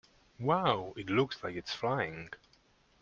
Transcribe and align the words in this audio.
Wow! 0.39 0.95
It 0.97 1.11
looks 1.11 1.43
like 1.43 1.53
it 1.55 1.67
is 1.67 1.75
flying! 1.75 2.31